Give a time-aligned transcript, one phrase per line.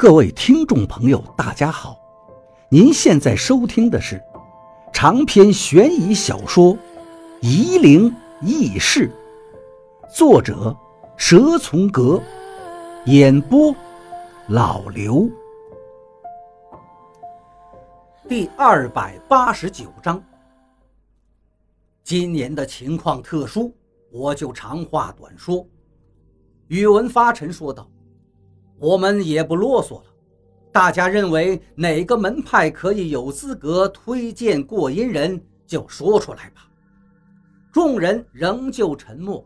[0.00, 1.94] 各位听众朋友，大家好！
[2.70, 4.18] 您现在收听的是
[4.94, 6.74] 长篇悬疑小说
[7.42, 8.10] 《夷陵
[8.40, 9.12] 轶事》，
[10.16, 10.74] 作者
[11.18, 12.18] 蛇从阁，
[13.04, 13.76] 演播
[14.48, 15.28] 老刘。
[18.26, 20.22] 第二百八十九章。
[22.02, 23.70] 今年的情况特殊，
[24.10, 25.62] 我就长话短说。
[26.68, 27.86] 宇文发沉说道。
[28.80, 30.04] 我们也不啰嗦了，
[30.72, 36.66] 大家认为哪个门派可以有资格推荐过阴人，就说出来吧。
[37.70, 39.44] 众人仍旧沉默。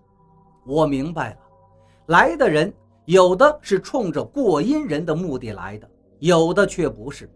[0.64, 1.36] 我明白了，
[2.06, 2.72] 来的人
[3.06, 7.28] 有的是冲着过阴人的目的来的，有的却不是。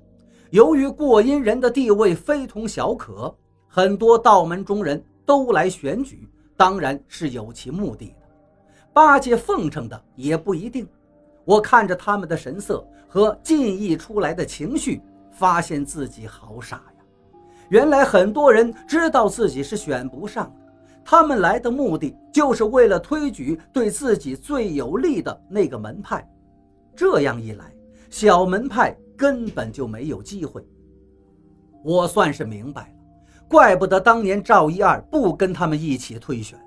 [0.50, 3.36] 由于过阴人的地位非同小可，
[3.66, 8.28] 很多道门中人都来选举，当然是有其目的的。
[8.92, 10.88] 八戒奉承的也不一定。
[11.48, 17.04] 我看着他们的神色和尽溢出来的情绪，发现自己好傻呀！
[17.70, 20.72] 原来很多人知道自己是选不上的，
[21.02, 26.22] 他们来的目的就是为了推举对自己最有利的那个门派。
[26.94, 27.72] 这样一来，
[28.10, 30.62] 小门派根本就没有机会。
[31.82, 32.88] 我算是明白了，
[33.48, 36.58] 怪不得当年赵一二不跟他们一起推选。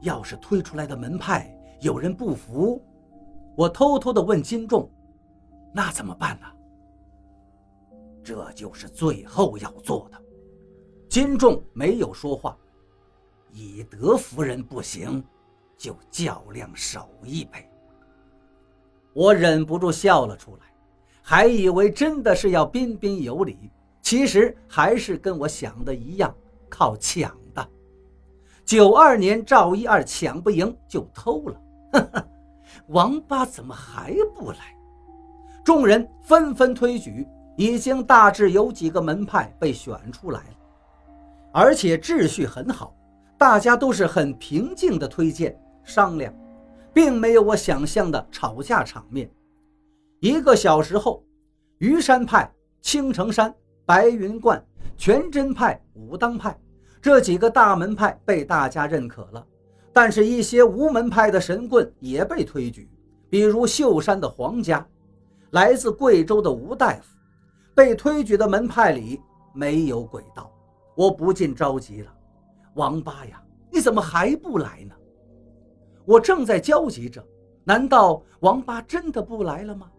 [0.00, 2.80] 要是推出来的门派有人不服，
[3.56, 4.88] 我偷偷地问金仲
[5.72, 6.46] ：“那怎么办呢？”
[8.22, 10.22] 这就是最后要做的。
[11.08, 12.56] 金仲没有说话。
[13.52, 15.24] 以德服人不行，
[15.78, 17.70] 就较量手艺呗。
[19.14, 20.66] 我忍不住笑了出来，
[21.22, 23.70] 还以为真的是要彬彬有礼，
[24.02, 26.36] 其实还是跟我想的一样，
[26.68, 27.66] 靠抢的。
[28.66, 31.62] 九二年赵一二抢不赢就偷了，
[31.92, 32.28] 呵呵。
[32.88, 34.58] 王八怎么还不来？
[35.64, 40.56] 众人纷纷推举，已经大致有几个门派被选出来了，
[41.52, 42.94] 而且秩序很好，
[43.36, 46.32] 大家都是很平静的推荐商量，
[46.92, 49.28] 并没有我想象的吵架场面。
[50.20, 51.24] 一个小时后，
[51.78, 52.48] 虞山派、
[52.80, 53.52] 青城山、
[53.84, 54.64] 白云观、
[54.96, 56.56] 全真派、武当派
[57.02, 59.44] 这几个大门派被大家认可了。
[59.96, 62.86] 但是，一些无门派的神棍也被推举，
[63.30, 64.86] 比如秀山的黄家，
[65.52, 67.16] 来自贵州的吴大夫。
[67.74, 69.18] 被推举的门派里
[69.54, 70.52] 没有鬼道，
[70.94, 72.12] 我不禁着急了。
[72.74, 73.42] 王八呀，
[73.72, 74.94] 你怎么还不来呢？
[76.04, 77.24] 我正在焦急着，
[77.64, 79.90] 难道王八真的不来了吗？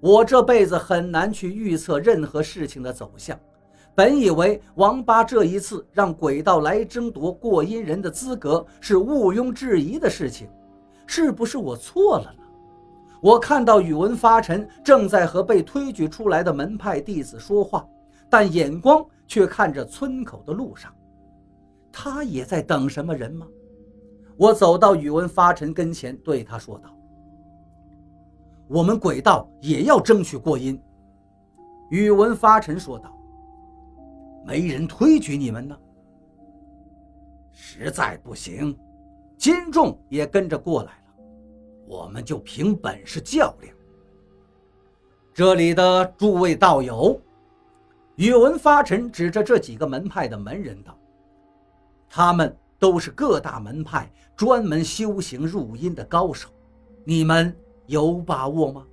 [0.00, 3.38] 我这辈子很难去预测任何事情的走向。
[3.98, 10.48] 本以为王八这一次让鬼道来争夺过阴人的资格是毋庸置疑的事情，
[11.04, 12.44] 是不是我错了呢？
[13.20, 17.84] 我看到宇文发沉正在和被推举出来的门派弟子说话，
[18.30, 20.94] 但眼光却看着村口的路上，
[21.90, 23.48] 他也在等什么人吗？
[24.36, 26.88] 我走到宇文发沉跟前，对他说道
[28.70, 30.80] ：“我们鬼道也要争取过阴。”
[31.90, 33.12] 宇文发沉说道。
[34.48, 35.78] 没人推举你们呢，
[37.52, 38.74] 实在不行，
[39.36, 41.22] 金仲也跟着过来了，
[41.86, 43.70] 我们就凭本事较量。
[45.34, 47.20] 这里的诸位道友，
[48.16, 50.98] 宇文发臣指着这几个门派的门人道
[52.08, 56.48] ：“他们都是各大门派专门修行入阴的高手，
[57.04, 57.54] 你们
[57.84, 58.86] 有把握吗？”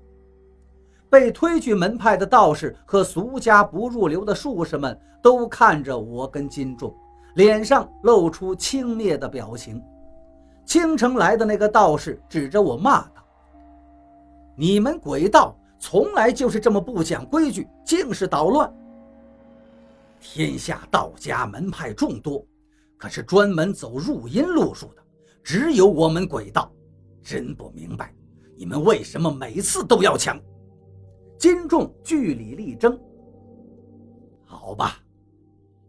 [1.15, 6.93] 被推举门派的道士和俗家不入流的术士们都看着我跟金仲，
[7.35, 9.81] 脸上露出轻蔑的表情。
[10.65, 13.25] 青城来的那个道士指着我骂道
[14.59, 18.69] ：“你们鬼道从来就是这么不讲规矩，尽是捣乱。
[20.19, 22.45] 天下道家门派众多，
[22.97, 25.01] 可是专门走入阴路数的
[25.41, 26.69] 只有我们鬼道。
[27.23, 28.13] 真不明白，
[28.57, 30.37] 你们为什么每次都要抢？”
[31.37, 32.99] 金仲据理力争。
[34.43, 34.99] 好吧，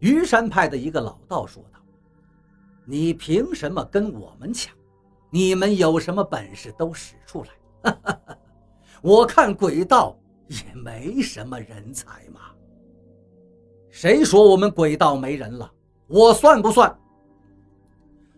[0.01, 1.81] 虞山派的一个老道说道
[2.85, 4.75] ：“你凭什么跟我们抢？
[5.31, 7.45] 你们有什么本事都使出
[7.83, 8.19] 来！
[9.03, 12.41] 我看鬼道也没什么人才嘛。
[13.91, 15.71] 谁说我们鬼道没人了？
[16.07, 16.95] 我算不算？”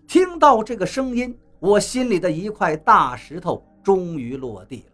[0.07, 4.93] 听到这个声音，我心里的一块大石头终于落地了。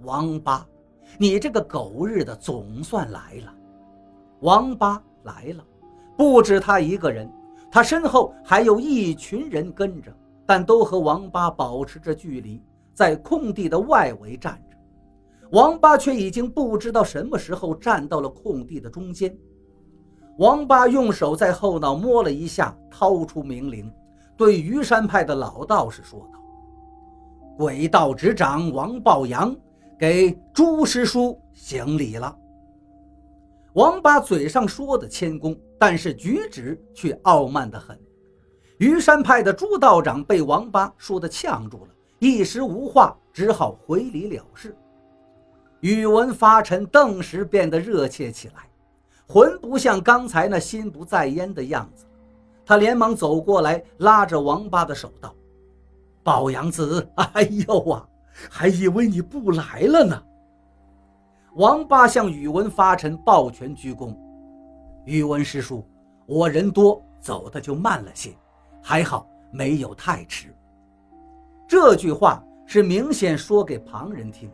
[0.00, 0.66] 王八。
[1.20, 3.52] 你这个狗日的总算来了，
[4.40, 5.64] 王八来了，
[6.16, 7.28] 不止他一个人，
[7.72, 10.12] 他身后还有一群人跟着，
[10.46, 12.62] 但都和王八保持着距离，
[12.94, 14.76] 在空地的外围站着。
[15.50, 19.36] 王八却已经不知道什么时候站到了空地的中间。
[20.38, 23.92] 王八用手在后脑摸了一下，掏出明铃，
[24.36, 26.38] 对虞山派的老道士说道
[27.58, 29.52] ：“鬼道执掌王抱阳，
[29.98, 32.34] 给朱师叔行礼了。”
[33.74, 37.98] 王八嘴上说的谦恭，但是举止却傲慢的很。
[38.78, 44.76] 虞山派的朱道长被王八说的呛住了，一时无话，只好回礼了事。
[45.80, 48.68] 宇文发沉顿时变得热切起来，
[49.28, 52.04] 浑不像刚才那心不在焉的样子。
[52.64, 55.34] 他连忙走过来，拉着王八的手道
[56.22, 58.08] ：“宝阳子，哎呦啊，
[58.50, 60.22] 还以为你不来了呢。”
[61.56, 64.14] 王八向宇文发臣抱拳鞠躬
[65.04, 65.84] ：“宇文师叔，
[66.26, 68.32] 我人多，走的就慢了些。”
[68.80, 70.54] 还好没有太迟。
[71.66, 74.50] 这句话是明显说给旁人听。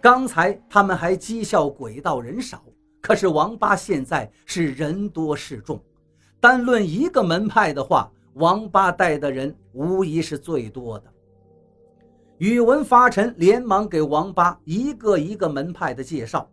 [0.00, 2.62] 刚才他们还讥笑鬼道人少，
[3.00, 5.80] 可是王八现在是人多势众。
[6.38, 11.12] 单论一个门派的话，王八带的人无疑是最多的。
[12.38, 16.48] 宇文发沉连忙给王八一个一个门派的介绍。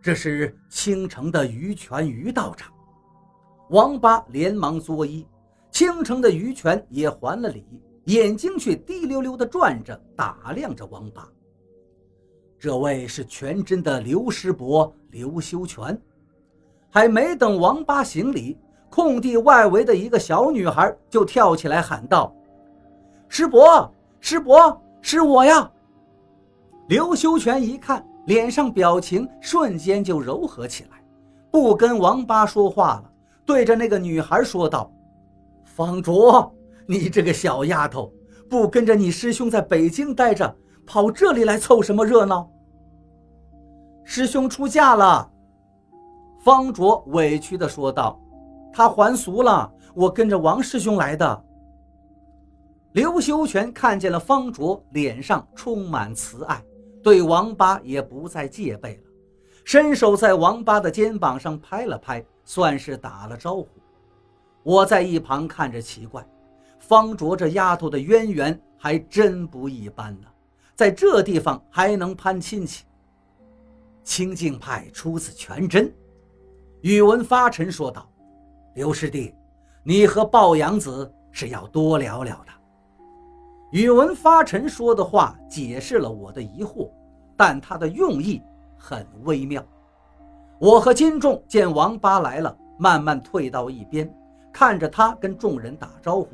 [0.00, 2.72] 这是青城的于泉于道长。
[3.70, 5.26] 王八连忙作揖。
[5.70, 7.64] 青城的于权也还了礼，
[8.04, 11.28] 眼睛却滴溜溜地转着，打量着王八。
[12.58, 15.96] 这位是全真的刘师伯刘修全。
[16.90, 18.58] 还没等王八行礼，
[18.88, 22.34] 空地外围的一个小女孩就跳起来喊道
[23.28, 25.70] ：“师伯，师伯，是我呀！”
[26.88, 31.02] 刘修全一看，脸上表情瞬间就柔和起来，
[31.50, 33.10] 不跟王八说话了，
[33.44, 34.90] 对着那个女孩说道。
[35.64, 36.52] 方卓，
[36.86, 38.12] 你这个小丫头，
[38.48, 40.56] 不跟着你师兄在北京待着，
[40.86, 42.50] 跑这里来凑什么热闹？
[44.02, 45.30] 师兄出嫁了，
[46.42, 48.18] 方卓委屈地说道
[48.72, 51.44] ：“他还俗了，我跟着王师兄来的。”
[52.98, 56.60] 刘修全看见了方卓脸上充满慈爱，
[57.00, 59.02] 对王八也不再戒备了，
[59.64, 63.68] 伸手在王八的肩膀上拍了拍，算是打了招呼。
[64.64, 66.28] 我在一旁看着奇怪，
[66.80, 70.26] 方卓这丫头的渊源还真不一般呢，
[70.74, 72.84] 在这地方还能攀亲戚。
[74.02, 75.94] 清净派出自全真，
[76.80, 78.10] 宇文发沉说道
[78.74, 79.32] ：“刘师弟，
[79.84, 82.52] 你和鲍阳子是要多聊聊的。”
[83.70, 86.90] 宇文发沉说的话解释了我的疑惑，
[87.36, 88.42] 但他的用意
[88.78, 89.62] 很微妙。
[90.58, 94.12] 我和金仲见王八来了，慢慢退到一边。
[94.50, 96.30] 看着他跟众人打招呼，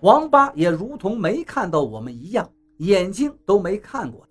[0.00, 4.24] 王八也如同没看到我们一样，眼睛都没看过，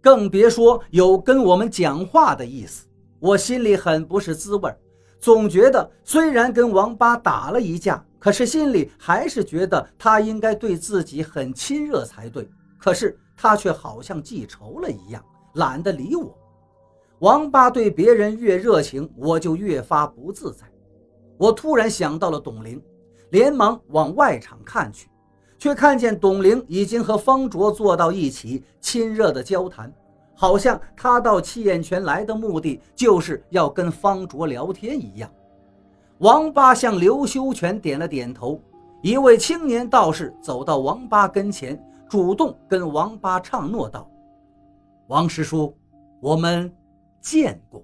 [0.00, 2.86] 更别说有跟我们讲话的意思。
[3.18, 4.72] 我心里很不是滋味，
[5.18, 12.48] 总觉得虽然跟王八打了一架，可是心里还是觉得他应该对自己很亲热才对。
[12.78, 15.24] 可是他却好像记仇了一样，
[15.54, 16.38] 懒得理我。
[17.18, 20.64] 王八对别人越热情，我就越发不自在。
[21.36, 22.82] 我突然想到了董玲，
[23.30, 25.08] 连忙往外场看去，
[25.58, 29.92] 却看见董玲已经和方卓坐到一起，亲热的交谈，
[30.34, 35.30] 好像他到七眼泉来的目的就是要跟方卓聊天一样。
[36.20, 38.60] 王八向刘修全点了点头，
[39.00, 44.06] 一位青年道士走到王八跟前，主动跟王八唱诺道
[45.08, 45.74] ：“王师叔，
[46.20, 46.70] 我们
[47.22, 47.82] 见过。”